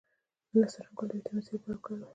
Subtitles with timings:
[0.49, 2.09] د نسترن ګل د ویټامین سي لپاره وکاروئ